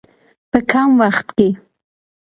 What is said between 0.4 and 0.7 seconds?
په